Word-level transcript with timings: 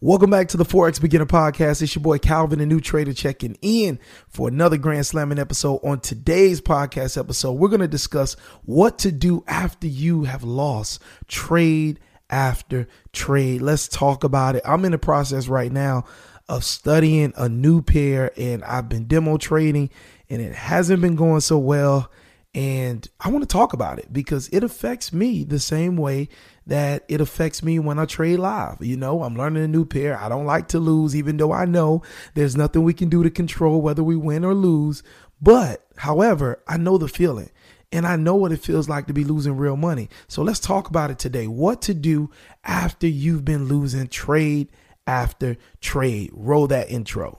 Welcome 0.00 0.30
back 0.30 0.46
to 0.50 0.56
the 0.56 0.64
Forex 0.64 1.00
Beginner 1.00 1.26
Podcast. 1.26 1.82
It's 1.82 1.92
your 1.96 2.04
boy 2.04 2.18
Calvin, 2.18 2.60
the 2.60 2.66
new 2.66 2.78
trader, 2.78 3.12
checking 3.12 3.58
in 3.62 3.98
for 4.28 4.46
another 4.46 4.76
Grand 4.76 5.04
Slamming 5.04 5.40
episode. 5.40 5.80
On 5.82 5.98
today's 5.98 6.60
podcast 6.60 7.18
episode, 7.18 7.54
we're 7.54 7.66
going 7.66 7.80
to 7.80 7.88
discuss 7.88 8.34
what 8.64 8.98
to 9.00 9.10
do 9.10 9.42
after 9.48 9.88
you 9.88 10.22
have 10.22 10.44
lost 10.44 11.02
trade 11.26 11.98
after 12.30 12.86
trade. 13.12 13.60
Let's 13.60 13.88
talk 13.88 14.22
about 14.22 14.54
it. 14.54 14.62
I'm 14.64 14.84
in 14.84 14.92
the 14.92 14.98
process 14.98 15.48
right 15.48 15.72
now 15.72 16.04
of 16.48 16.62
studying 16.62 17.32
a 17.36 17.48
new 17.48 17.82
pair, 17.82 18.30
and 18.36 18.62
I've 18.62 18.88
been 18.88 19.08
demo 19.08 19.36
trading, 19.36 19.90
and 20.30 20.40
it 20.40 20.54
hasn't 20.54 21.02
been 21.02 21.16
going 21.16 21.40
so 21.40 21.58
well. 21.58 22.08
And 22.58 23.08
I 23.20 23.28
want 23.28 23.44
to 23.44 23.46
talk 23.48 23.72
about 23.72 24.00
it 24.00 24.12
because 24.12 24.48
it 24.48 24.64
affects 24.64 25.12
me 25.12 25.44
the 25.44 25.60
same 25.60 25.96
way 25.96 26.28
that 26.66 27.04
it 27.06 27.20
affects 27.20 27.62
me 27.62 27.78
when 27.78 28.00
I 28.00 28.04
trade 28.04 28.40
live. 28.40 28.78
You 28.80 28.96
know, 28.96 29.22
I'm 29.22 29.36
learning 29.36 29.62
a 29.62 29.68
new 29.68 29.84
pair. 29.84 30.18
I 30.18 30.28
don't 30.28 30.44
like 30.44 30.66
to 30.68 30.80
lose, 30.80 31.14
even 31.14 31.36
though 31.36 31.52
I 31.52 31.66
know 31.66 32.02
there's 32.34 32.56
nothing 32.56 32.82
we 32.82 32.94
can 32.94 33.08
do 33.08 33.22
to 33.22 33.30
control 33.30 33.80
whether 33.80 34.02
we 34.02 34.16
win 34.16 34.44
or 34.44 34.54
lose. 34.54 35.04
But, 35.40 35.86
however, 35.98 36.60
I 36.66 36.78
know 36.78 36.98
the 36.98 37.06
feeling 37.06 37.50
and 37.92 38.04
I 38.04 38.16
know 38.16 38.34
what 38.34 38.50
it 38.50 38.58
feels 38.58 38.88
like 38.88 39.06
to 39.06 39.12
be 39.12 39.22
losing 39.22 39.56
real 39.56 39.76
money. 39.76 40.08
So 40.26 40.42
let's 40.42 40.58
talk 40.58 40.88
about 40.88 41.12
it 41.12 41.20
today. 41.20 41.46
What 41.46 41.80
to 41.82 41.94
do 41.94 42.28
after 42.64 43.06
you've 43.06 43.44
been 43.44 43.68
losing 43.68 44.08
trade 44.08 44.72
after 45.06 45.58
trade. 45.80 46.30
Roll 46.32 46.66
that 46.66 46.90
intro. 46.90 47.38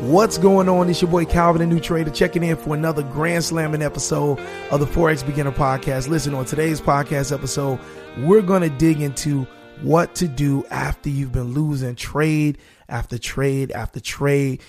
What's 0.00 0.38
going 0.38 0.66
on? 0.66 0.88
It's 0.88 1.02
your 1.02 1.10
boy 1.10 1.26
Calvin, 1.26 1.60
the 1.60 1.66
new 1.66 1.78
trader, 1.78 2.10
checking 2.10 2.42
in 2.42 2.56
for 2.56 2.74
another 2.74 3.02
Grand 3.02 3.44
Slamming 3.44 3.82
episode 3.82 4.40
of 4.70 4.80
the 4.80 4.86
Forex 4.86 5.24
Beginner 5.24 5.52
Podcast. 5.52 6.08
Listen, 6.08 6.32
on 6.32 6.46
today's 6.46 6.80
podcast 6.80 7.34
episode, 7.34 7.78
we're 8.20 8.40
going 8.40 8.62
to 8.62 8.70
dig 8.70 9.02
into 9.02 9.46
what 9.82 10.14
to 10.14 10.26
do 10.26 10.64
after 10.70 11.10
you've 11.10 11.32
been 11.32 11.52
losing 11.52 11.96
trade 11.96 12.56
after 12.88 13.18
trade 13.18 13.72
after 13.72 14.00
trade. 14.00 14.62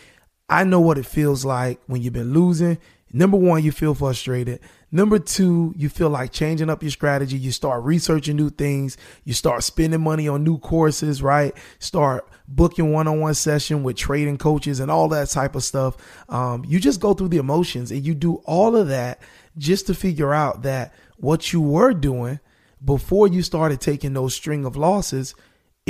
I 0.49 0.65
know 0.65 0.81
what 0.81 0.97
it 0.97 1.05
feels 1.05 1.45
like 1.45 1.79
when 1.87 2.01
you've 2.01 2.11
been 2.11 2.33
losing. 2.33 2.77
Number 3.13 3.37
one, 3.37 3.63
you 3.63 3.71
feel 3.71 3.95
frustrated. 3.95 4.59
Number 4.93 5.19
two, 5.19 5.73
you 5.77 5.87
feel 5.87 6.09
like 6.09 6.33
changing 6.33 6.69
up 6.69 6.81
your 6.83 6.91
strategy. 6.91 7.37
You 7.37 7.51
start 7.53 7.83
researching 7.83 8.35
new 8.35 8.49
things. 8.49 8.97
You 9.23 9.33
start 9.33 9.63
spending 9.63 10.01
money 10.01 10.27
on 10.27 10.43
new 10.43 10.57
courses, 10.57 11.23
right? 11.23 11.55
Start 11.79 12.27
booking 12.47 12.91
one-on-one 12.91 13.35
session 13.35 13.83
with 13.83 13.95
trading 13.95 14.37
coaches 14.37 14.81
and 14.81 14.91
all 14.91 15.07
that 15.09 15.29
type 15.29 15.55
of 15.55 15.63
stuff. 15.63 15.95
Um, 16.27 16.65
you 16.67 16.79
just 16.79 16.99
go 16.99 17.13
through 17.13 17.29
the 17.29 17.37
emotions 17.37 17.91
and 17.91 18.05
you 18.05 18.13
do 18.13 18.35
all 18.45 18.75
of 18.75 18.89
that 18.89 19.21
just 19.57 19.87
to 19.87 19.93
figure 19.93 20.33
out 20.33 20.63
that 20.63 20.93
what 21.17 21.53
you 21.53 21.61
were 21.61 21.93
doing 21.93 22.39
before 22.83 23.27
you 23.27 23.43
started 23.43 23.79
taking 23.79 24.13
those 24.13 24.33
string 24.33 24.65
of 24.65 24.75
losses 24.75 25.35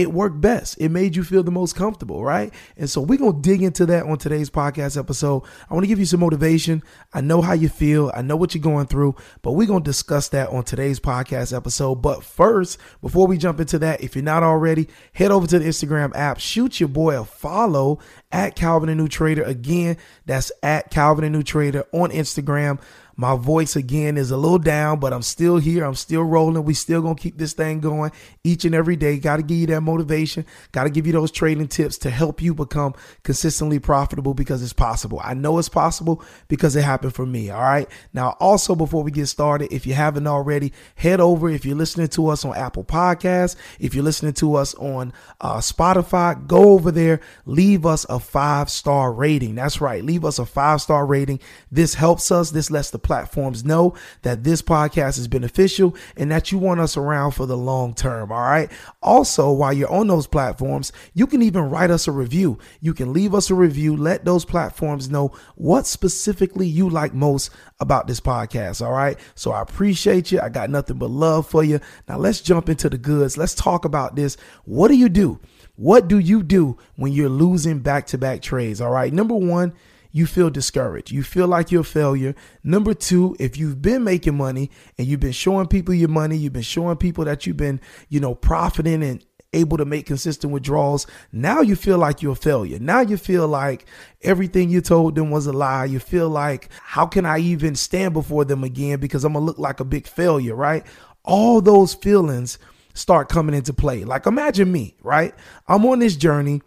it 0.01 0.11
worked 0.11 0.41
best. 0.41 0.77
It 0.79 0.89
made 0.89 1.15
you 1.15 1.23
feel 1.23 1.43
the 1.43 1.51
most 1.51 1.75
comfortable, 1.75 2.23
right? 2.23 2.53
And 2.75 2.89
so 2.89 3.01
we're 3.01 3.19
going 3.19 3.41
to 3.41 3.49
dig 3.49 3.61
into 3.61 3.85
that 3.85 4.05
on 4.05 4.17
today's 4.17 4.49
podcast 4.49 4.97
episode. 4.97 5.43
I 5.69 5.73
want 5.73 5.83
to 5.83 5.87
give 5.87 5.99
you 5.99 6.05
some 6.05 6.19
motivation. 6.19 6.83
I 7.13 7.21
know 7.21 7.41
how 7.41 7.53
you 7.53 7.69
feel. 7.69 8.11
I 8.13 8.21
know 8.21 8.35
what 8.35 8.55
you're 8.55 8.63
going 8.63 8.87
through, 8.87 9.15
but 9.41 9.51
we're 9.51 9.67
going 9.67 9.83
to 9.83 9.89
discuss 9.89 10.29
that 10.29 10.49
on 10.49 10.63
today's 10.63 10.99
podcast 10.99 11.55
episode. 11.55 11.95
But 11.95 12.23
first, 12.23 12.79
before 13.01 13.27
we 13.27 13.37
jump 13.37 13.59
into 13.59 13.79
that, 13.79 14.01
if 14.01 14.15
you're 14.15 14.23
not 14.23 14.43
already, 14.43 14.87
head 15.13 15.31
over 15.31 15.47
to 15.47 15.59
the 15.59 15.65
Instagram 15.65 16.15
app, 16.15 16.39
shoot 16.39 16.79
your 16.79 16.89
boy 16.89 17.19
a 17.19 17.23
follow 17.23 17.99
at 18.31 18.55
Calvin 18.55 18.89
and 18.89 18.99
New 18.99 19.07
Trader. 19.07 19.43
Again, 19.43 19.97
that's 20.25 20.51
at 20.63 20.89
Calvin 20.89 21.25
and 21.25 21.35
New 21.35 21.43
Trader 21.43 21.85
on 21.91 22.09
Instagram. 22.09 22.79
My 23.21 23.35
voice 23.35 23.75
again 23.75 24.17
is 24.17 24.31
a 24.31 24.35
little 24.35 24.57
down, 24.57 24.99
but 24.99 25.13
I'm 25.13 25.21
still 25.21 25.57
here. 25.57 25.83
I'm 25.85 25.93
still 25.93 26.23
rolling. 26.23 26.63
We 26.63 26.73
still 26.73 27.03
gonna 27.03 27.13
keep 27.13 27.37
this 27.37 27.53
thing 27.53 27.79
going 27.79 28.11
each 28.43 28.65
and 28.65 28.73
every 28.73 28.95
day. 28.95 29.19
Got 29.19 29.37
to 29.37 29.43
give 29.43 29.57
you 29.57 29.67
that 29.67 29.81
motivation. 29.81 30.43
Got 30.71 30.85
to 30.85 30.89
give 30.89 31.05
you 31.05 31.13
those 31.13 31.29
trading 31.29 31.67
tips 31.67 31.99
to 31.99 32.09
help 32.09 32.41
you 32.41 32.55
become 32.55 32.95
consistently 33.21 33.77
profitable 33.77 34.33
because 34.33 34.63
it's 34.63 34.73
possible. 34.73 35.21
I 35.23 35.35
know 35.35 35.59
it's 35.59 35.69
possible 35.69 36.23
because 36.47 36.75
it 36.75 36.83
happened 36.83 37.13
for 37.13 37.27
me. 37.27 37.51
All 37.51 37.61
right. 37.61 37.87
Now, 38.11 38.37
also 38.39 38.73
before 38.73 39.03
we 39.03 39.11
get 39.11 39.27
started, 39.27 39.71
if 39.71 39.85
you 39.85 39.93
haven't 39.93 40.25
already, 40.25 40.73
head 40.95 41.19
over. 41.19 41.47
If 41.47 41.63
you're 41.63 41.75
listening 41.75 42.07
to 42.07 42.27
us 42.27 42.43
on 42.43 42.55
Apple 42.55 42.83
Podcasts, 42.83 43.55
if 43.79 43.93
you're 43.93 44.03
listening 44.03 44.33
to 44.33 44.55
us 44.55 44.73
on 44.75 45.13
uh, 45.39 45.57
Spotify, 45.57 46.47
go 46.47 46.71
over 46.71 46.89
there. 46.89 47.19
Leave 47.45 47.85
us 47.85 48.03
a 48.09 48.19
five 48.19 48.67
star 48.71 49.13
rating. 49.13 49.53
That's 49.53 49.79
right. 49.79 50.03
Leave 50.03 50.25
us 50.25 50.39
a 50.39 50.45
five 50.47 50.81
star 50.81 51.05
rating. 51.05 51.39
This 51.71 51.93
helps 51.93 52.31
us. 52.31 52.49
This 52.49 52.71
lets 52.71 52.89
the 52.89 52.97
platforms 53.11 53.65
know 53.65 53.93
that 54.21 54.45
this 54.45 54.61
podcast 54.61 55.19
is 55.19 55.27
beneficial 55.27 55.93
and 56.15 56.31
that 56.31 56.49
you 56.49 56.57
want 56.57 56.79
us 56.79 56.95
around 56.95 57.31
for 57.31 57.45
the 57.45 57.57
long 57.57 57.93
term. 57.93 58.31
All 58.31 58.39
right. 58.39 58.71
Also, 59.01 59.51
while 59.51 59.73
you're 59.73 59.91
on 59.91 60.07
those 60.07 60.27
platforms, 60.27 60.93
you 61.13 61.27
can 61.27 61.41
even 61.41 61.69
write 61.69 61.91
us 61.91 62.07
a 62.07 62.11
review. 62.13 62.57
You 62.79 62.93
can 62.93 63.11
leave 63.11 63.35
us 63.35 63.49
a 63.49 63.53
review. 63.53 63.97
Let 63.97 64.23
those 64.23 64.45
platforms 64.45 65.09
know 65.09 65.33
what 65.55 65.87
specifically 65.87 66.67
you 66.67 66.89
like 66.89 67.13
most 67.13 67.49
about 67.81 68.07
this 68.07 68.21
podcast. 68.21 68.81
All 68.81 68.93
right. 68.93 69.19
So 69.35 69.51
I 69.51 69.61
appreciate 69.61 70.31
you. 70.31 70.39
I 70.39 70.47
got 70.47 70.69
nothing 70.69 70.97
but 70.97 71.09
love 71.09 71.45
for 71.45 71.65
you. 71.65 71.81
Now 72.07 72.17
let's 72.17 72.39
jump 72.39 72.69
into 72.69 72.89
the 72.89 72.97
goods. 72.97 73.37
Let's 73.37 73.55
talk 73.55 73.83
about 73.83 74.15
this. 74.15 74.37
What 74.63 74.87
do 74.87 74.93
you 74.95 75.09
do? 75.09 75.37
What 75.75 76.07
do 76.07 76.17
you 76.17 76.43
do 76.43 76.77
when 76.95 77.11
you're 77.11 77.27
losing 77.27 77.79
back 77.79 78.05
to 78.07 78.17
back 78.17 78.41
trades? 78.41 78.79
All 78.79 78.91
right. 78.91 79.11
Number 79.11 79.35
one, 79.35 79.73
you 80.11 80.25
feel 80.25 80.49
discouraged. 80.49 81.11
You 81.11 81.23
feel 81.23 81.47
like 81.47 81.71
you're 81.71 81.81
a 81.81 81.85
failure. 81.85 82.35
Number 82.63 82.93
two, 82.93 83.35
if 83.39 83.57
you've 83.57 83.81
been 83.81 84.03
making 84.03 84.35
money 84.35 84.69
and 84.97 85.07
you've 85.07 85.19
been 85.19 85.31
showing 85.31 85.67
people 85.67 85.93
your 85.93 86.09
money, 86.09 86.37
you've 86.37 86.53
been 86.53 86.61
showing 86.61 86.97
people 86.97 87.25
that 87.25 87.45
you've 87.45 87.57
been, 87.57 87.79
you 88.09 88.19
know, 88.19 88.35
profiting 88.35 89.03
and 89.03 89.25
able 89.53 89.77
to 89.77 89.85
make 89.85 90.05
consistent 90.05 90.53
withdrawals. 90.53 91.07
Now 91.31 91.61
you 91.61 91.75
feel 91.75 91.97
like 91.97 92.21
you're 92.21 92.33
a 92.33 92.35
failure. 92.35 92.79
Now 92.79 93.01
you 93.01 93.17
feel 93.17 93.47
like 93.47 93.85
everything 94.21 94.69
you 94.69 94.81
told 94.81 95.15
them 95.15 95.29
was 95.29 95.47
a 95.47 95.53
lie. 95.53 95.85
You 95.85 95.99
feel 95.99 96.29
like, 96.29 96.69
how 96.81 97.05
can 97.05 97.25
I 97.25 97.39
even 97.39 97.75
stand 97.75 98.13
before 98.13 98.45
them 98.45 98.63
again? 98.63 98.99
Because 98.99 99.23
I'm 99.23 99.33
going 99.33 99.43
to 99.43 99.47
look 99.47 99.59
like 99.59 99.79
a 99.79 99.85
big 99.85 100.07
failure, 100.07 100.55
right? 100.55 100.85
All 101.23 101.61
those 101.61 101.93
feelings 101.93 102.57
start 102.93 103.29
coming 103.29 103.55
into 103.55 103.73
play. 103.73 104.03
Like 104.03 104.25
imagine 104.25 104.71
me, 104.71 104.95
right? 105.01 105.33
I'm 105.67 105.85
on 105.85 105.99
this 105.99 106.15
journey. 106.15 106.61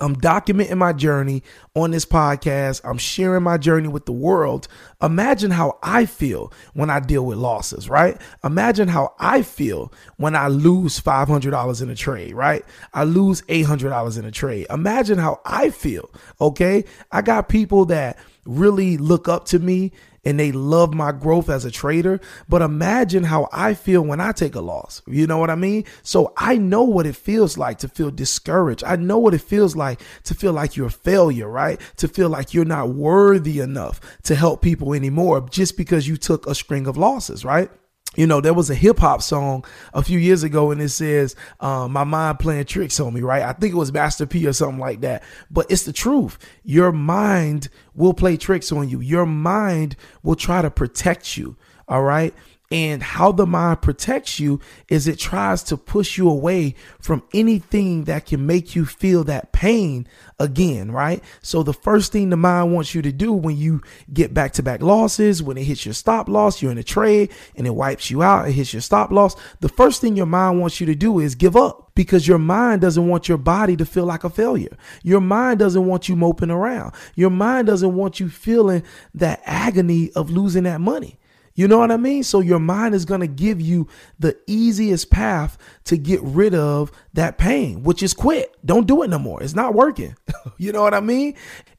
I'm 0.00 0.16
documenting 0.16 0.76
my 0.76 0.92
journey 0.92 1.42
on 1.74 1.90
this 1.92 2.04
podcast. 2.04 2.80
I'm 2.84 2.98
sharing 2.98 3.42
my 3.42 3.58
journey 3.58 3.88
with 3.88 4.06
the 4.06 4.12
world. 4.12 4.68
Imagine 5.00 5.50
how 5.50 5.78
I 5.82 6.06
feel 6.06 6.52
when 6.72 6.90
I 6.90 7.00
deal 7.00 7.24
with 7.24 7.38
losses, 7.38 7.88
right? 7.88 8.20
Imagine 8.42 8.88
how 8.88 9.14
I 9.18 9.42
feel 9.42 9.92
when 10.16 10.34
I 10.34 10.48
lose 10.48 11.00
$500 11.00 11.82
in 11.82 11.90
a 11.90 11.94
trade, 11.94 12.34
right? 12.34 12.64
I 12.92 13.04
lose 13.04 13.42
$800 13.42 14.18
in 14.18 14.24
a 14.24 14.30
trade. 14.30 14.66
Imagine 14.70 15.18
how 15.18 15.40
I 15.44 15.70
feel, 15.70 16.10
okay? 16.40 16.84
I 17.12 17.22
got 17.22 17.48
people 17.48 17.84
that 17.86 18.18
really 18.44 18.96
look 18.96 19.28
up 19.28 19.46
to 19.46 19.58
me 19.58 19.92
and 20.24 20.38
they 20.38 20.52
love 20.52 20.94
my 20.94 21.12
growth 21.12 21.48
as 21.48 21.64
a 21.64 21.70
trader. 21.70 22.20
But 22.48 22.62
imagine 22.62 23.24
how 23.24 23.48
I 23.52 23.74
feel 23.74 24.02
when 24.02 24.20
I 24.20 24.32
take 24.32 24.54
a 24.54 24.60
loss. 24.60 25.02
You 25.06 25.26
know 25.26 25.38
what 25.38 25.50
I 25.50 25.54
mean? 25.54 25.84
So 26.02 26.32
I 26.36 26.56
know 26.56 26.82
what 26.82 27.06
it 27.06 27.16
feels 27.16 27.58
like 27.58 27.78
to 27.78 27.88
feel 27.88 28.10
discouraged. 28.10 28.84
I 28.84 28.96
know 28.96 29.18
what 29.18 29.34
it 29.34 29.40
feels 29.40 29.76
like 29.76 30.00
to 30.24 30.34
feel 30.34 30.52
like 30.52 30.76
you're 30.76 30.86
a 30.86 30.90
failure, 30.90 31.48
right? 31.48 31.80
To 31.96 32.08
feel 32.08 32.28
like 32.28 32.54
you're 32.54 32.64
not 32.64 32.90
worthy 32.90 33.60
enough 33.60 34.00
to 34.24 34.34
help 34.34 34.62
people 34.62 34.94
anymore 34.94 35.46
just 35.50 35.76
because 35.76 36.08
you 36.08 36.16
took 36.16 36.46
a 36.46 36.54
string 36.54 36.86
of 36.86 36.96
losses, 36.96 37.44
right? 37.44 37.70
You 38.16 38.26
know, 38.26 38.40
there 38.40 38.54
was 38.54 38.70
a 38.70 38.74
hip 38.74 38.98
hop 38.98 39.22
song 39.22 39.64
a 39.92 40.02
few 40.02 40.18
years 40.18 40.42
ago 40.42 40.70
and 40.70 40.80
it 40.80 40.90
says, 40.90 41.34
um, 41.60 41.92
my 41.92 42.04
mind 42.04 42.38
playing 42.38 42.64
tricks 42.64 43.00
on 43.00 43.12
me, 43.14 43.20
right? 43.20 43.42
I 43.42 43.52
think 43.52 43.74
it 43.74 43.78
was 43.78 43.92
Master 43.92 44.26
P 44.26 44.46
or 44.46 44.52
something 44.52 44.78
like 44.78 45.00
that. 45.00 45.22
But 45.50 45.70
it's 45.70 45.84
the 45.84 45.92
truth. 45.92 46.38
Your 46.62 46.92
mind 46.92 47.68
will 47.94 48.14
play 48.14 48.36
tricks 48.36 48.72
on 48.72 48.88
you. 48.88 49.00
Your 49.00 49.26
mind 49.26 49.96
will 50.22 50.36
try 50.36 50.62
to 50.62 50.70
protect 50.70 51.36
you. 51.36 51.56
All 51.88 52.02
right. 52.02 52.34
And 52.70 53.02
how 53.02 53.30
the 53.30 53.46
mind 53.46 53.82
protects 53.82 54.40
you 54.40 54.58
is 54.88 55.06
it 55.06 55.18
tries 55.18 55.62
to 55.64 55.76
push 55.76 56.16
you 56.16 56.28
away 56.28 56.74
from 56.98 57.22
anything 57.34 58.04
that 58.04 58.24
can 58.24 58.46
make 58.46 58.74
you 58.74 58.86
feel 58.86 59.22
that 59.24 59.52
pain 59.52 60.08
again, 60.38 60.90
right? 60.90 61.22
So 61.42 61.62
the 61.62 61.74
first 61.74 62.10
thing 62.10 62.30
the 62.30 62.36
mind 62.36 62.72
wants 62.72 62.94
you 62.94 63.02
to 63.02 63.12
do 63.12 63.32
when 63.34 63.56
you 63.58 63.82
get 64.12 64.32
back 64.32 64.54
to 64.54 64.62
back 64.62 64.80
losses, 64.80 65.42
when 65.42 65.58
it 65.58 65.64
hits 65.64 65.84
your 65.84 65.92
stop 65.92 66.26
loss, 66.26 66.62
you're 66.62 66.72
in 66.72 66.78
a 66.78 66.82
trade 66.82 67.30
and 67.54 67.66
it 67.66 67.74
wipes 67.74 68.10
you 68.10 68.22
out, 68.22 68.48
it 68.48 68.52
hits 68.52 68.72
your 68.72 68.82
stop 68.82 69.12
loss. 69.12 69.36
The 69.60 69.68
first 69.68 70.00
thing 70.00 70.16
your 70.16 70.26
mind 70.26 70.58
wants 70.58 70.80
you 70.80 70.86
to 70.86 70.94
do 70.94 71.20
is 71.20 71.34
give 71.34 71.56
up 71.56 71.92
because 71.94 72.26
your 72.26 72.38
mind 72.38 72.80
doesn't 72.80 73.06
want 73.06 73.28
your 73.28 73.38
body 73.38 73.76
to 73.76 73.84
feel 73.84 74.06
like 74.06 74.24
a 74.24 74.30
failure. 74.30 74.76
Your 75.02 75.20
mind 75.20 75.58
doesn't 75.58 75.86
want 75.86 76.08
you 76.08 76.16
moping 76.16 76.50
around. 76.50 76.94
Your 77.14 77.30
mind 77.30 77.66
doesn't 77.66 77.94
want 77.94 78.20
you 78.20 78.30
feeling 78.30 78.82
that 79.12 79.42
agony 79.44 80.10
of 80.12 80.30
losing 80.30 80.64
that 80.64 80.80
money. 80.80 81.18
You 81.56 81.68
know 81.68 81.78
what 81.78 81.92
I 81.92 81.96
mean? 81.96 82.24
So 82.24 82.40
your 82.40 82.58
mind 82.58 82.94
is 82.94 83.04
going 83.04 83.20
to 83.20 83.28
give 83.28 83.60
you 83.60 83.86
the 84.18 84.36
easiest 84.48 85.10
path 85.10 85.56
to 85.84 85.96
get 85.96 86.20
rid 86.22 86.54
of 86.54 86.90
that 87.12 87.38
pain, 87.38 87.84
which 87.84 88.02
is 88.02 88.12
quit. 88.12 88.54
Don't 88.64 88.88
do 88.88 89.02
it 89.02 89.10
no 89.10 89.20
more. 89.20 89.40
It's 89.42 89.54
not 89.54 89.74
working. 89.74 90.16
you 90.58 90.72
know 90.72 90.82
what 90.82 90.94
I 90.94 91.00
mean? 91.00 91.34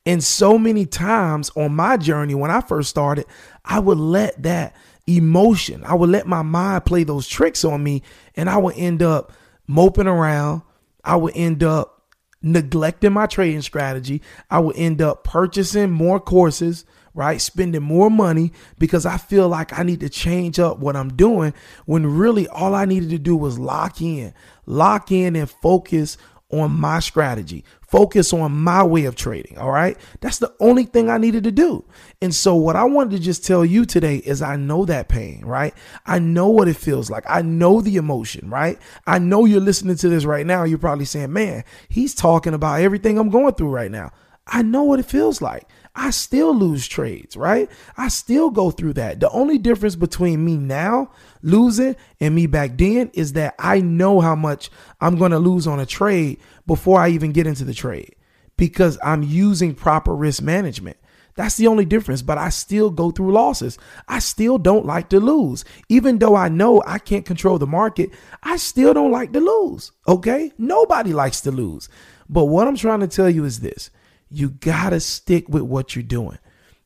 And 0.05 0.23
so 0.23 0.57
many 0.57 0.85
times 0.85 1.51
on 1.57 1.75
my 1.75 1.97
journey, 1.97 2.35
when 2.35 2.51
I 2.51 2.61
first 2.61 2.89
started, 2.89 3.25
I 3.65 3.79
would 3.79 3.97
let 3.97 4.41
that 4.43 4.75
emotion, 5.07 5.83
I 5.83 5.93
would 5.93 6.09
let 6.09 6.25
my 6.25 6.41
mind 6.41 6.85
play 6.85 7.03
those 7.03 7.27
tricks 7.27 7.63
on 7.65 7.83
me, 7.83 8.01
and 8.35 8.49
I 8.49 8.57
would 8.57 8.75
end 8.77 9.03
up 9.03 9.33
moping 9.67 10.07
around. 10.07 10.61
I 11.03 11.15
would 11.15 11.35
end 11.35 11.63
up 11.63 12.03
neglecting 12.41 13.13
my 13.13 13.25
trading 13.25 13.61
strategy. 13.61 14.21
I 14.49 14.59
would 14.59 14.77
end 14.77 15.01
up 15.01 15.23
purchasing 15.23 15.91
more 15.91 16.19
courses 16.19 16.85
right? 17.15 17.41
Spending 17.41 17.81
more 17.81 18.11
money 18.11 18.51
because 18.77 19.05
I 19.05 19.17
feel 19.17 19.47
like 19.47 19.77
I 19.77 19.83
need 19.83 20.01
to 20.01 20.09
change 20.09 20.59
up 20.59 20.77
what 20.79 20.95
I'm 20.95 21.15
doing 21.15 21.53
when 21.85 22.05
really 22.05 22.47
all 22.49 22.75
I 22.75 22.85
needed 22.85 23.09
to 23.11 23.17
do 23.17 23.35
was 23.35 23.57
lock 23.57 24.01
in, 24.01 24.33
lock 24.67 25.11
in 25.11 25.35
and 25.35 25.49
focus 25.49 26.17
on 26.51 26.71
my 26.71 26.99
strategy, 26.99 27.63
focus 27.81 28.31
on 28.31 28.51
my 28.51 28.83
way 28.83 29.05
of 29.05 29.15
trading. 29.15 29.57
All 29.57 29.71
right. 29.71 29.97
That's 30.21 30.37
the 30.39 30.53
only 30.59 30.83
thing 30.83 31.09
I 31.09 31.17
needed 31.17 31.43
to 31.45 31.51
do. 31.51 31.85
And 32.21 32.35
so, 32.35 32.55
what 32.55 32.75
I 32.75 32.83
wanted 32.83 33.11
to 33.11 33.19
just 33.19 33.45
tell 33.45 33.65
you 33.65 33.85
today 33.85 34.17
is 34.17 34.41
I 34.41 34.55
know 34.55 34.85
that 34.85 35.09
pain, 35.09 35.43
right? 35.43 35.73
I 36.05 36.19
know 36.19 36.49
what 36.49 36.67
it 36.67 36.75
feels 36.75 37.09
like. 37.09 37.23
I 37.27 37.41
know 37.41 37.81
the 37.81 37.95
emotion, 37.95 38.49
right? 38.49 38.77
I 39.07 39.19
know 39.19 39.45
you're 39.45 39.59
listening 39.59 39.95
to 39.97 40.09
this 40.09 40.25
right 40.25 40.45
now. 40.45 40.63
You're 40.63 40.77
probably 40.77 41.05
saying, 41.05 41.33
man, 41.33 41.63
he's 41.89 42.13
talking 42.13 42.53
about 42.53 42.81
everything 42.81 43.17
I'm 43.17 43.29
going 43.29 43.55
through 43.55 43.69
right 43.69 43.91
now. 43.91 44.11
I 44.47 44.61
know 44.61 44.83
what 44.83 44.99
it 44.99 45.05
feels 45.07 45.41
like. 45.41 45.67
I 45.95 46.09
still 46.09 46.53
lose 46.53 46.87
trades, 46.87 47.37
right? 47.37 47.69
I 47.97 48.09
still 48.09 48.51
go 48.51 48.69
through 48.69 48.93
that. 48.93 49.21
The 49.21 49.29
only 49.29 49.57
difference 49.57 49.95
between 49.95 50.43
me 50.43 50.57
now 50.57 51.11
losing 51.41 51.95
and 52.19 52.35
me 52.35 52.47
back 52.47 52.77
then 52.77 53.11
is 53.13 53.33
that 53.33 53.55
I 53.57 53.79
know 53.79 54.19
how 54.19 54.35
much 54.35 54.69
I'm 54.99 55.17
going 55.17 55.31
to 55.31 55.39
lose 55.39 55.67
on 55.67 55.79
a 55.79 55.85
trade 55.85 56.39
before 56.67 56.99
I 56.99 57.09
even 57.09 57.31
get 57.31 57.47
into 57.47 57.63
the 57.63 57.73
trade 57.73 58.15
because 58.57 58.97
I'm 59.03 59.23
using 59.23 59.73
proper 59.73 60.13
risk 60.13 60.41
management. 60.43 60.97
That's 61.35 61.57
the 61.57 61.67
only 61.67 61.83
difference, 61.85 62.21
but 62.21 62.37
I 62.37 62.49
still 62.49 62.89
go 62.89 63.11
through 63.11 63.33
losses. 63.33 63.77
I 64.07 64.19
still 64.19 64.57
don't 64.57 64.85
like 64.85 65.09
to 65.09 65.19
lose. 65.19 65.65
Even 65.89 66.19
though 66.19 66.35
I 66.35 66.47
know 66.47 66.81
I 66.85 66.97
can't 66.97 67.25
control 67.25 67.57
the 67.57 67.67
market, 67.67 68.11
I 68.41 68.55
still 68.55 68.93
don't 68.93 69.11
like 69.11 69.33
to 69.33 69.41
lose. 69.41 69.91
Okay? 70.07 70.53
Nobody 70.57 71.13
likes 71.13 71.41
to 71.41 71.51
lose. 71.51 71.89
But 72.29 72.45
what 72.45 72.67
I'm 72.67 72.77
trying 72.77 73.01
to 73.01 73.07
tell 73.07 73.29
you 73.29 73.43
is 73.43 73.59
this 73.59 73.89
you 74.37 74.49
got 74.49 74.89
to 74.89 74.99
stick 74.99 75.47
with 75.49 75.63
what 75.63 75.95
you're 75.95 76.03
doing. 76.03 76.37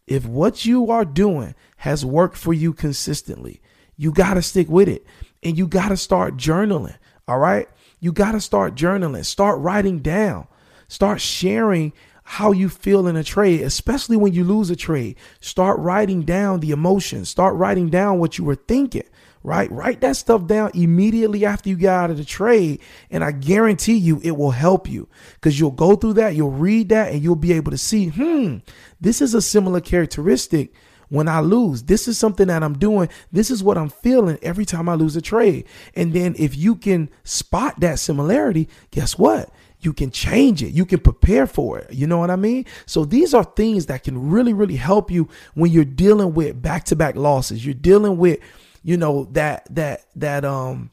If 0.08 0.26
what 0.26 0.66
you 0.66 0.92
are 0.92 1.06
doing 1.06 1.56
has 1.78 2.06
worked 2.06 2.38
for 2.38 2.54
you 2.54 2.74
consistently, 2.74 3.62
you 3.96 4.12
got 4.12 4.36
to 4.36 4.42
stick 4.42 4.70
with 4.70 4.90
it 4.90 5.06
and 5.44 5.58
you 5.58 5.68
got 5.68 5.90
to 5.90 5.98
start 5.98 6.38
journaling. 6.38 6.98
All 7.28 7.40
right. 7.40 7.68
You 8.00 8.12
got 8.12 8.32
to 8.32 8.42
start 8.42 8.76
journaling, 8.76 9.26
start 9.26 9.60
writing 9.60 10.00
down, 10.00 10.48
start 10.88 11.22
sharing 11.22 11.94
how 12.24 12.52
you 12.52 12.70
feel 12.70 13.08
in 13.08 13.16
a 13.16 13.24
trade, 13.24 13.62
especially 13.62 14.16
when 14.16 14.34
you 14.34 14.44
lose 14.44 14.70
a 14.70 14.76
trade. 14.76 15.18
Start 15.42 15.80
writing 15.80 16.22
down 16.22 16.60
the 16.60 16.72
emotions, 16.72 17.30
start 17.30 17.56
writing 17.56 17.90
down 17.90 18.20
what 18.20 18.38
you 18.38 18.44
were 18.44 18.56
thinking 18.56 19.04
right? 19.44 19.72
Write 19.72 20.02
that 20.02 20.16
stuff 20.16 20.46
down 20.48 20.72
immediately 20.74 21.46
after 21.46 21.70
you 21.70 21.76
get 21.76 21.94
out 21.94 22.12
of 22.12 22.18
the 22.18 22.26
trade. 22.26 22.82
And 23.10 23.24
I 23.24 23.32
guarantee 23.32 23.98
you 23.98 24.20
it 24.24 24.38
will 24.38 24.52
help 24.52 24.90
you 24.90 25.08
because 25.36 25.60
you'll 25.60 25.72
go 25.72 25.96
through 25.96 26.14
that, 26.14 26.36
you'll 26.36 26.52
read 26.52 26.90
that, 26.90 27.12
and 27.12 27.22
you'll 27.22 27.36
be 27.36 27.54
able 27.54 27.72
to 27.72 27.78
see, 27.78 28.08
hmm, 28.08 28.58
this 29.00 29.22
is 29.22 29.34
a 29.34 29.42
similar 29.42 29.82
characteristic 29.82 30.74
when 31.10 31.28
I 31.28 31.40
lose. 31.40 31.84
This 31.84 32.08
is 32.08 32.18
something 32.18 32.48
that 32.48 32.64
I'm 32.64 32.78
doing. 32.78 33.10
This 33.32 33.52
is 33.52 33.64
what 33.64 33.78
I'm 33.78 33.90
feeling 33.90 34.38
every 34.42 34.66
time 34.66 34.88
I 34.88 34.96
lose 34.96 35.16
a 35.16 35.22
trade. 35.22 35.66
And 35.96 36.14
then 36.14 36.36
if 36.38 36.56
you 36.56 36.76
can 36.76 37.10
spot 37.24 37.80
that 37.80 38.00
similarity, 38.00 38.70
guess 38.92 39.18
what? 39.18 39.50
You 39.82 39.94
can 39.94 40.12
change 40.12 40.62
it. 40.62 40.72
You 40.72 40.86
can 40.86 41.00
prepare 41.00 41.48
for 41.48 41.80
it. 41.80 41.94
You 41.94 42.06
know 42.06 42.18
what 42.18 42.30
I 42.30 42.36
mean? 42.36 42.66
So 42.86 43.06
these 43.06 43.34
are 43.34 43.46
things 43.46 43.86
that 43.86 44.04
can 44.04 44.30
really, 44.30 44.54
really 44.54 44.76
help 44.76 45.10
you 45.10 45.30
when 45.54 45.72
you're 45.72 45.86
dealing 45.86 46.34
with 46.34 46.62
back 46.62 46.84
to 46.86 46.96
back 46.96 47.16
losses. 47.16 47.66
You're 47.66 47.74
dealing 47.74 48.18
with 48.18 48.40
you 48.84 48.98
know 48.98 49.26
that 49.32 49.68
that 49.74 50.06
that 50.16 50.46
um 50.46 50.92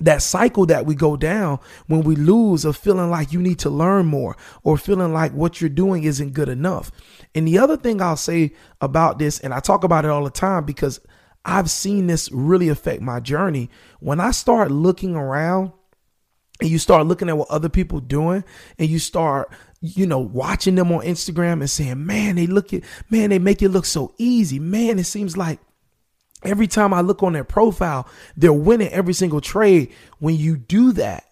that 0.00 0.22
cycle 0.22 0.66
that 0.66 0.84
we 0.84 0.94
go 0.94 1.16
down 1.16 1.58
when 1.86 2.02
we 2.02 2.16
lose 2.16 2.64
of 2.64 2.76
feeling 2.76 3.10
like 3.10 3.32
you 3.32 3.40
need 3.40 3.58
to 3.58 3.70
learn 3.70 4.06
more 4.06 4.36
or 4.62 4.76
feeling 4.76 5.12
like 5.12 5.32
what 5.32 5.60
you're 5.60 5.70
doing 5.70 6.04
isn't 6.04 6.34
good 6.34 6.48
enough. 6.48 6.90
And 7.34 7.48
the 7.48 7.58
other 7.58 7.76
thing 7.76 8.02
I'll 8.02 8.16
say 8.16 8.52
about 8.80 9.18
this, 9.18 9.40
and 9.40 9.54
I 9.54 9.60
talk 9.60 9.84
about 9.84 10.04
it 10.04 10.10
all 10.10 10.24
the 10.24 10.30
time 10.30 10.64
because 10.64 11.00
I've 11.44 11.70
seen 11.70 12.08
this 12.08 12.30
really 12.30 12.68
affect 12.68 13.00
my 13.00 13.20
journey. 13.20 13.70
When 14.00 14.20
I 14.20 14.32
start 14.32 14.70
looking 14.70 15.14
around 15.14 15.72
and 16.60 16.70
you 16.70 16.78
start 16.78 17.06
looking 17.06 17.28
at 17.28 17.38
what 17.38 17.50
other 17.50 17.68
people 17.68 18.00
doing 18.00 18.44
and 18.78 18.88
you 18.88 18.98
start 18.98 19.50
you 19.80 20.06
know 20.06 20.18
watching 20.18 20.74
them 20.74 20.90
on 20.90 21.02
Instagram 21.02 21.60
and 21.60 21.70
saying 21.70 22.04
man 22.04 22.36
they 22.36 22.46
look 22.46 22.72
at 22.72 22.82
man 23.10 23.30
they 23.30 23.38
make 23.38 23.60
it 23.60 23.68
look 23.68 23.84
so 23.84 24.14
easy 24.16 24.58
man 24.58 24.98
it 24.98 25.04
seems 25.04 25.36
like 25.36 25.60
Every 26.44 26.66
time 26.66 26.92
I 26.92 27.00
look 27.00 27.22
on 27.22 27.32
their 27.32 27.44
profile, 27.44 28.06
they're 28.36 28.52
winning 28.52 28.88
every 28.88 29.14
single 29.14 29.40
trade. 29.40 29.92
When 30.18 30.36
you 30.36 30.56
do 30.56 30.92
that, 30.92 31.24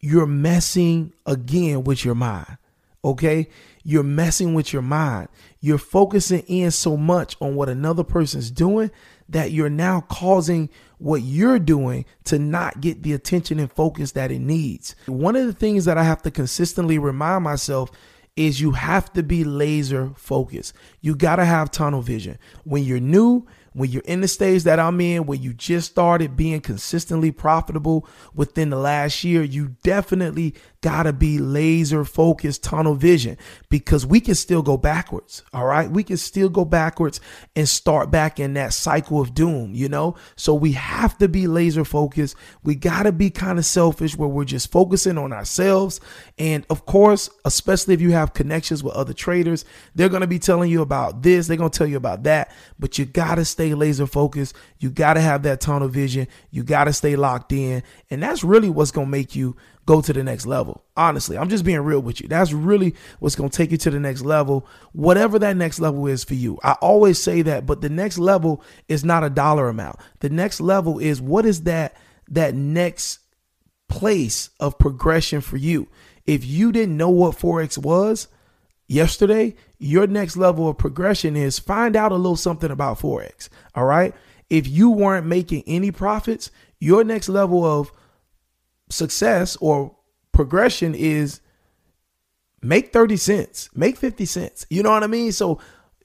you're 0.00 0.26
messing 0.26 1.12
again 1.26 1.84
with 1.84 2.04
your 2.04 2.14
mind. 2.14 2.58
Okay? 3.04 3.48
You're 3.82 4.02
messing 4.02 4.54
with 4.54 4.72
your 4.72 4.82
mind. 4.82 5.28
You're 5.60 5.78
focusing 5.78 6.40
in 6.46 6.70
so 6.70 6.96
much 6.96 7.36
on 7.40 7.54
what 7.54 7.68
another 7.68 8.04
person's 8.04 8.50
doing 8.50 8.90
that 9.28 9.50
you're 9.50 9.70
now 9.70 10.02
causing 10.02 10.68
what 10.98 11.22
you're 11.22 11.58
doing 11.58 12.04
to 12.24 12.38
not 12.38 12.80
get 12.80 13.02
the 13.02 13.12
attention 13.12 13.58
and 13.58 13.72
focus 13.72 14.12
that 14.12 14.30
it 14.30 14.38
needs. 14.40 14.94
One 15.06 15.34
of 15.36 15.46
the 15.46 15.52
things 15.52 15.84
that 15.86 15.98
I 15.98 16.04
have 16.04 16.22
to 16.22 16.30
consistently 16.30 16.98
remind 16.98 17.42
myself 17.42 17.90
is 18.36 18.60
you 18.60 18.72
have 18.72 19.12
to 19.12 19.22
be 19.22 19.44
laser 19.44 20.12
focused. 20.16 20.74
You 21.00 21.16
got 21.16 21.36
to 21.36 21.44
have 21.44 21.70
tunnel 21.70 22.02
vision. 22.02 22.38
When 22.64 22.84
you're 22.84 23.00
new, 23.00 23.46
when 23.72 23.90
you're 23.90 24.02
in 24.04 24.20
the 24.20 24.28
stage 24.28 24.64
that 24.64 24.78
I'm 24.78 25.00
in, 25.00 25.26
when 25.26 25.42
you 25.42 25.52
just 25.52 25.90
started 25.90 26.36
being 26.36 26.60
consistently 26.60 27.32
profitable 27.32 28.06
within 28.34 28.70
the 28.70 28.76
last 28.76 29.24
year, 29.24 29.42
you 29.42 29.76
definitely 29.82 30.54
got 30.82 31.04
to 31.04 31.12
be 31.12 31.38
laser 31.38 32.04
focused, 32.04 32.62
tunnel 32.62 32.94
vision, 32.94 33.38
because 33.70 34.04
we 34.04 34.20
can 34.20 34.34
still 34.34 34.62
go 34.62 34.76
backwards. 34.76 35.42
All 35.52 35.64
right. 35.64 35.90
We 35.90 36.04
can 36.04 36.16
still 36.16 36.48
go 36.48 36.64
backwards 36.64 37.20
and 37.56 37.68
start 37.68 38.10
back 38.10 38.38
in 38.38 38.54
that 38.54 38.74
cycle 38.74 39.20
of 39.20 39.34
doom, 39.34 39.74
you 39.74 39.88
know? 39.88 40.16
So 40.36 40.54
we 40.54 40.72
have 40.72 41.16
to 41.18 41.28
be 41.28 41.46
laser 41.46 41.84
focused. 41.84 42.36
We 42.62 42.74
got 42.74 43.04
to 43.04 43.12
be 43.12 43.30
kind 43.30 43.58
of 43.58 43.64
selfish 43.64 44.16
where 44.16 44.28
we're 44.28 44.44
just 44.44 44.70
focusing 44.70 45.18
on 45.18 45.32
ourselves. 45.32 46.00
And 46.38 46.66
of 46.68 46.84
course, 46.84 47.30
especially 47.44 47.94
if 47.94 48.00
you 48.00 48.10
have 48.12 48.34
connections 48.34 48.84
with 48.84 48.94
other 48.94 49.14
traders, 49.14 49.64
they're 49.94 50.08
to 50.20 50.26
be 50.26 50.38
telling 50.38 50.70
you 50.70 50.82
about 50.82 51.22
this, 51.22 51.46
they're 51.46 51.56
to 51.70 51.78
tell 51.78 51.86
you 51.86 51.96
about 51.96 52.24
that, 52.24 52.50
but 52.78 52.98
you 52.98 53.04
got 53.04 53.36
to 53.36 53.44
stay 53.44 53.72
laser 53.74 54.06
focused. 54.06 54.54
You 54.78 54.90
got 54.90 55.14
to 55.14 55.20
have 55.20 55.44
that 55.44 55.60
tunnel 55.60 55.88
vision. 55.88 56.26
You 56.50 56.64
got 56.64 56.84
to 56.84 56.92
stay 56.92 57.16
locked 57.16 57.52
in. 57.52 57.82
And 58.10 58.22
that's 58.22 58.42
really 58.42 58.68
what's 58.68 58.90
to 59.06 59.10
make 59.10 59.36
you 59.36 59.56
go 59.86 60.00
to 60.00 60.12
the 60.12 60.22
next 60.22 60.46
level. 60.46 60.84
Honestly, 60.96 61.36
I'm 61.36 61.48
just 61.48 61.64
being 61.64 61.80
real 61.80 62.00
with 62.00 62.20
you. 62.20 62.28
That's 62.28 62.52
really 62.52 62.94
what's 63.18 63.34
going 63.34 63.50
to 63.50 63.56
take 63.56 63.72
you 63.72 63.76
to 63.78 63.90
the 63.90 64.00
next 64.00 64.22
level, 64.22 64.66
whatever 64.92 65.38
that 65.38 65.56
next 65.56 65.80
level 65.80 66.06
is 66.06 66.24
for 66.24 66.34
you. 66.34 66.58
I 66.62 66.72
always 66.74 67.22
say 67.22 67.42
that, 67.42 67.66
but 67.66 67.80
the 67.80 67.88
next 67.88 68.18
level 68.18 68.62
is 68.88 69.04
not 69.04 69.24
a 69.24 69.30
dollar 69.30 69.68
amount. 69.68 69.96
The 70.20 70.30
next 70.30 70.60
level 70.60 70.98
is 70.98 71.20
what 71.20 71.44
is 71.44 71.62
that 71.62 71.96
that 72.28 72.54
next 72.54 73.18
place 73.88 74.50
of 74.60 74.78
progression 74.78 75.40
for 75.40 75.56
you. 75.56 75.88
If 76.24 76.44
you 76.46 76.72
didn't 76.72 76.96
know 76.96 77.10
what 77.10 77.36
forex 77.36 77.76
was 77.76 78.28
yesterday, 78.86 79.56
your 79.78 80.06
next 80.06 80.36
level 80.36 80.68
of 80.68 80.78
progression 80.78 81.36
is 81.36 81.58
find 81.58 81.96
out 81.96 82.12
a 82.12 82.16
little 82.16 82.36
something 82.36 82.70
about 82.70 83.00
forex, 83.00 83.48
all 83.74 83.84
right? 83.84 84.14
If 84.48 84.68
you 84.68 84.90
weren't 84.90 85.26
making 85.26 85.64
any 85.66 85.90
profits, 85.90 86.50
your 86.78 87.02
next 87.04 87.28
level 87.28 87.64
of 87.64 87.90
success 88.92 89.56
or 89.56 89.94
progression 90.32 90.94
is 90.94 91.40
make 92.62 92.92
30 92.92 93.16
cents, 93.16 93.68
make 93.74 93.96
50 93.96 94.24
cents. 94.24 94.66
You 94.70 94.82
know 94.82 94.90
what 94.90 95.02
I 95.02 95.08
mean? 95.08 95.32
So 95.32 95.58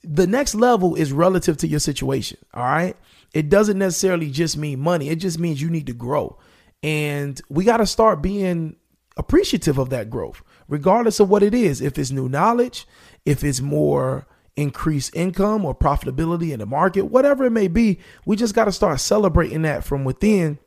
the 0.04 0.28
next 0.28 0.56
level 0.56 0.96
is 0.96 1.12
relative 1.12 1.58
to 1.58 1.68
your 1.68 1.80
situation. 1.80 2.38
All 2.54 2.64
right. 2.64 2.96
it 3.34 3.50
doesn't 3.50 3.78
necessarily 3.78 4.30
just 4.32 4.58
mean 4.58 4.80
money. 4.80 5.10
It 5.10 5.18
just 5.18 5.38
means 5.40 5.62
you 5.62 5.70
need 5.70 5.88
to 5.88 5.94
grow. 5.94 6.38
And 6.82 7.40
we 7.50 7.64
got 7.66 7.78
to 7.78 7.86
start 7.86 8.22
being 8.22 8.76
appreciative 9.18 9.78
of 9.78 9.90
that 9.90 10.10
growth, 10.10 10.42
regardless 10.68 11.20
of 11.20 11.30
what 11.30 11.44
it 11.44 11.54
is. 11.54 11.82
If 11.82 11.98
it's 11.98 12.12
new 12.12 12.30
knowledge, 12.30 12.88
if 13.26 13.44
it's 13.44 13.62
more 13.62 14.28
increased 14.56 15.16
income 15.16 15.66
or 15.66 15.76
profitability 15.76 16.52
in 16.52 16.60
the 16.60 16.66
market, 16.66 17.06
whatever 17.06 17.46
it 17.46 17.52
may 17.52 17.68
be, 17.68 18.00
we 18.26 18.36
just 18.36 18.56
got 18.56 18.66
to 18.66 18.72
start 18.72 19.00
celebrating 19.00 19.64
that 19.64 19.84
from 19.84 20.04
within. 20.04 20.58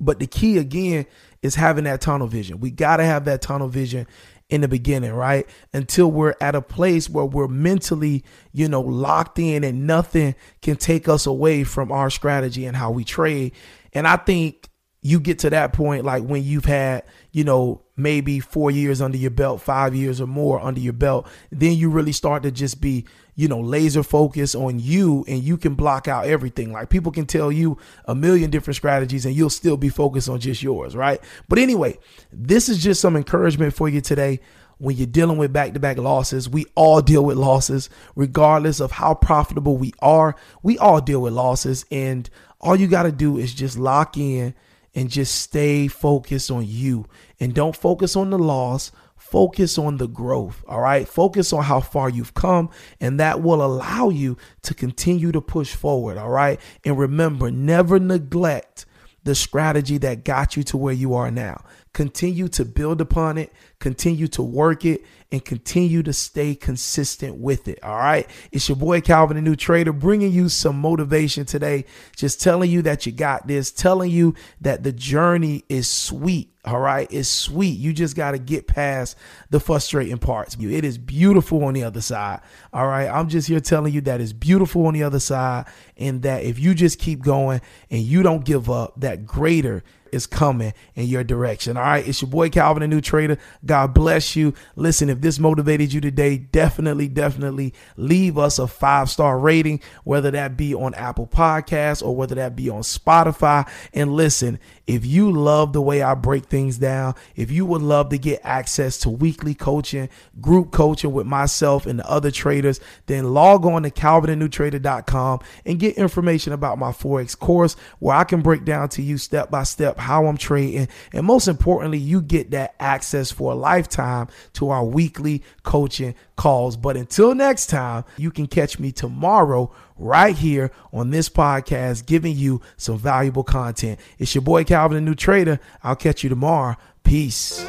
But 0.00 0.18
the 0.18 0.26
key 0.26 0.58
again 0.58 1.06
is 1.42 1.54
having 1.54 1.84
that 1.84 2.00
tunnel 2.00 2.26
vision. 2.26 2.60
We 2.60 2.70
got 2.70 2.98
to 2.98 3.04
have 3.04 3.24
that 3.26 3.42
tunnel 3.42 3.68
vision 3.68 4.06
in 4.48 4.60
the 4.60 4.68
beginning, 4.68 5.12
right? 5.12 5.46
Until 5.72 6.10
we're 6.10 6.34
at 6.40 6.54
a 6.54 6.60
place 6.60 7.08
where 7.08 7.24
we're 7.24 7.48
mentally, 7.48 8.22
you 8.52 8.68
know, 8.68 8.82
locked 8.82 9.38
in 9.38 9.64
and 9.64 9.86
nothing 9.86 10.34
can 10.60 10.76
take 10.76 11.08
us 11.08 11.26
away 11.26 11.64
from 11.64 11.90
our 11.90 12.10
strategy 12.10 12.66
and 12.66 12.76
how 12.76 12.90
we 12.90 13.02
trade. 13.02 13.52
And 13.94 14.06
I 14.06 14.16
think 14.16 14.68
you 15.00 15.18
get 15.20 15.40
to 15.40 15.50
that 15.50 15.72
point 15.72 16.04
like 16.04 16.22
when 16.22 16.44
you've 16.44 16.66
had, 16.66 17.02
you 17.32 17.44
know, 17.44 17.82
maybe 17.96 18.40
four 18.40 18.70
years 18.70 19.00
under 19.00 19.18
your 19.18 19.30
belt, 19.30 19.60
five 19.60 19.94
years 19.94 20.20
or 20.20 20.26
more 20.26 20.60
under 20.60 20.80
your 20.80 20.92
belt, 20.92 21.26
then 21.50 21.72
you 21.72 21.90
really 21.90 22.12
start 22.12 22.42
to 22.42 22.50
just 22.50 22.80
be, 22.80 23.06
you 23.34 23.48
know, 23.48 23.60
laser 23.60 24.02
focus 24.02 24.54
on 24.54 24.78
you 24.78 25.24
and 25.26 25.42
you 25.42 25.56
can 25.56 25.74
block 25.74 26.06
out 26.06 26.26
everything. 26.26 26.72
Like 26.72 26.90
people 26.90 27.12
can 27.12 27.26
tell 27.26 27.50
you 27.50 27.78
a 28.04 28.14
million 28.14 28.50
different 28.50 28.76
strategies 28.76 29.24
and 29.24 29.34
you'll 29.34 29.50
still 29.50 29.76
be 29.76 29.88
focused 29.88 30.28
on 30.28 30.40
just 30.40 30.62
yours, 30.62 30.94
right? 30.94 31.20
But 31.48 31.58
anyway, 31.58 31.98
this 32.32 32.68
is 32.68 32.82
just 32.82 33.00
some 33.00 33.16
encouragement 33.16 33.74
for 33.74 33.88
you 33.88 34.00
today 34.00 34.40
when 34.78 34.96
you're 34.96 35.06
dealing 35.06 35.38
with 35.38 35.52
back 35.52 35.72
to 35.74 35.80
back 35.80 35.96
losses. 35.96 36.48
We 36.48 36.66
all 36.74 37.00
deal 37.00 37.24
with 37.24 37.36
losses, 37.36 37.88
regardless 38.16 38.80
of 38.80 38.90
how 38.90 39.14
profitable 39.14 39.76
we 39.76 39.92
are. 40.00 40.34
We 40.62 40.76
all 40.76 41.00
deal 41.00 41.22
with 41.22 41.32
losses. 41.32 41.86
And 41.90 42.28
all 42.60 42.76
you 42.76 42.88
got 42.88 43.04
to 43.04 43.12
do 43.12 43.38
is 43.38 43.54
just 43.54 43.78
lock 43.78 44.16
in 44.16 44.54
and 44.94 45.08
just 45.08 45.36
stay 45.36 45.88
focused 45.88 46.50
on 46.50 46.66
you 46.66 47.06
and 47.40 47.54
don't 47.54 47.76
focus 47.76 48.14
on 48.16 48.30
the 48.30 48.38
loss. 48.38 48.92
Focus 49.32 49.78
on 49.78 49.96
the 49.96 50.08
growth. 50.08 50.62
All 50.68 50.82
right. 50.82 51.08
Focus 51.08 51.54
on 51.54 51.64
how 51.64 51.80
far 51.80 52.10
you've 52.10 52.34
come, 52.34 52.68
and 53.00 53.18
that 53.18 53.40
will 53.40 53.64
allow 53.64 54.10
you 54.10 54.36
to 54.60 54.74
continue 54.74 55.32
to 55.32 55.40
push 55.40 55.74
forward. 55.74 56.18
All 56.18 56.28
right. 56.28 56.60
And 56.84 56.98
remember, 56.98 57.50
never 57.50 57.98
neglect 57.98 58.84
the 59.24 59.34
strategy 59.34 59.96
that 59.96 60.24
got 60.24 60.54
you 60.54 60.62
to 60.64 60.76
where 60.76 60.92
you 60.92 61.14
are 61.14 61.30
now. 61.30 61.64
Continue 61.94 62.46
to 62.48 62.66
build 62.66 63.00
upon 63.00 63.38
it, 63.38 63.50
continue 63.82 64.28
to 64.28 64.42
work 64.42 64.86
it, 64.86 65.04
and 65.32 65.44
continue 65.44 66.02
to 66.02 66.12
stay 66.12 66.54
consistent 66.54 67.36
with 67.36 67.66
it. 67.66 67.82
All 67.82 67.96
right. 67.96 68.28
It's 68.52 68.68
your 68.68 68.76
boy 68.76 69.00
Calvin, 69.00 69.36
the 69.36 69.40
new 69.42 69.56
trader, 69.56 69.92
bringing 69.92 70.30
you 70.30 70.50
some 70.50 70.78
motivation 70.78 71.46
today. 71.46 71.86
Just 72.14 72.42
telling 72.42 72.70
you 72.70 72.82
that 72.82 73.06
you 73.06 73.12
got 73.12 73.46
this, 73.46 73.72
telling 73.72 74.10
you 74.10 74.34
that 74.60 74.82
the 74.82 74.92
journey 74.92 75.64
is 75.70 75.88
sweet. 75.88 76.50
All 76.66 76.80
right. 76.80 77.08
It's 77.10 77.30
sweet. 77.30 77.78
You 77.78 77.94
just 77.94 78.14
got 78.14 78.32
to 78.32 78.38
get 78.38 78.66
past 78.66 79.16
the 79.48 79.58
frustrating 79.58 80.18
parts. 80.18 80.54
It 80.60 80.84
is 80.84 80.98
beautiful 80.98 81.64
on 81.64 81.72
the 81.72 81.82
other 81.82 82.02
side. 82.02 82.40
All 82.72 82.86
right. 82.86 83.08
I'm 83.08 83.30
just 83.30 83.48
here 83.48 83.58
telling 83.58 83.94
you 83.94 84.02
that 84.02 84.20
it's 84.20 84.34
beautiful 84.34 84.86
on 84.86 84.92
the 84.92 85.02
other 85.02 85.18
side. 85.18 85.64
And 85.96 86.22
that 86.22 86.44
if 86.44 86.58
you 86.58 86.74
just 86.74 86.98
keep 86.98 87.22
going 87.22 87.62
and 87.90 88.02
you 88.02 88.22
don't 88.22 88.44
give 88.44 88.68
up, 88.70 89.00
that 89.00 89.24
greater 89.24 89.82
is 90.12 90.26
coming 90.26 90.74
in 90.94 91.06
your 91.06 91.24
direction. 91.24 91.78
All 91.78 91.82
right. 91.82 92.06
It's 92.06 92.20
your 92.20 92.30
boy 92.30 92.50
Calvin, 92.50 92.82
the 92.82 92.88
new 92.88 93.00
trader. 93.00 93.38
God 93.72 93.94
bless 93.94 94.36
you. 94.36 94.52
Listen, 94.76 95.08
if 95.08 95.22
this 95.22 95.38
motivated 95.38 95.94
you 95.94 96.02
today, 96.02 96.36
definitely, 96.36 97.08
definitely 97.08 97.72
leave 97.96 98.36
us 98.36 98.58
a 98.58 98.66
five 98.66 99.08
star 99.08 99.38
rating, 99.38 99.80
whether 100.04 100.30
that 100.30 100.58
be 100.58 100.74
on 100.74 100.92
Apple 100.92 101.26
Podcasts 101.26 102.02
or 102.02 102.14
whether 102.14 102.34
that 102.34 102.54
be 102.54 102.68
on 102.68 102.82
Spotify. 102.82 103.66
And 103.94 104.12
listen, 104.12 104.58
if 104.86 105.06
you 105.06 105.32
love 105.32 105.72
the 105.72 105.80
way 105.80 106.02
I 106.02 106.12
break 106.14 106.44
things 106.44 106.76
down, 106.76 107.14
if 107.34 107.50
you 107.50 107.64
would 107.64 107.80
love 107.80 108.10
to 108.10 108.18
get 108.18 108.40
access 108.44 108.98
to 108.98 109.10
weekly 109.10 109.54
coaching, 109.54 110.10
group 110.38 110.70
coaching 110.70 111.12
with 111.12 111.26
myself 111.26 111.86
and 111.86 112.00
the 112.00 112.10
other 112.10 112.30
traders, 112.30 112.78
then 113.06 113.32
log 113.32 113.64
on 113.64 113.84
to 113.84 113.90
calvinandnewtrader.com 113.90 115.40
and 115.64 115.80
get 115.80 115.96
information 115.96 116.52
about 116.52 116.78
my 116.78 116.90
Forex 116.90 117.38
course 117.38 117.74
where 118.00 118.16
I 118.16 118.24
can 118.24 118.42
break 118.42 118.66
down 118.66 118.90
to 118.90 119.02
you 119.02 119.16
step 119.16 119.50
by 119.50 119.62
step 119.62 119.96
how 119.96 120.26
I'm 120.26 120.36
trading. 120.36 120.88
And 121.14 121.24
most 121.24 121.48
importantly, 121.48 121.96
you 121.96 122.20
get 122.20 122.50
that 122.50 122.74
access 122.78 123.30
for 123.30 123.52
a 123.52 123.61
lifetime 123.62 124.28
to 124.54 124.70
our 124.70 124.84
weekly 124.84 125.42
coaching 125.62 126.14
calls. 126.36 126.76
But 126.76 126.96
until 126.96 127.34
next 127.34 127.66
time, 127.66 128.04
you 128.18 128.30
can 128.30 128.46
catch 128.46 128.78
me 128.78 128.92
tomorrow 128.92 129.72
right 129.96 130.36
here 130.36 130.70
on 130.92 131.10
this 131.10 131.28
podcast, 131.28 132.06
giving 132.06 132.36
you 132.36 132.60
some 132.76 132.98
valuable 132.98 133.44
content. 133.44 134.00
It's 134.18 134.34
your 134.34 134.42
boy 134.42 134.64
Calvin, 134.64 134.96
the 134.96 135.00
new 135.00 135.14
trader. 135.14 135.60
I'll 135.82 135.96
catch 135.96 136.22
you 136.22 136.28
tomorrow. 136.28 136.76
Peace. 137.04 137.64